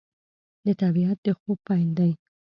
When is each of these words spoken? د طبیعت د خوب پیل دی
د 0.65 0.67
طبیعت 0.81 1.17
د 1.25 1.27
خوب 1.39 1.57
پیل 1.67 1.89
دی 1.97 2.11